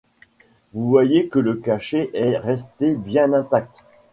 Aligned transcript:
Vous 0.73 0.87
voyez 0.89 1.27
que 1.27 1.37
le 1.37 1.53
cachet 1.57 2.09
en 2.15 2.17
est 2.23 2.37
resté 2.39 2.95
bien 2.95 3.33
intact? 3.33 3.83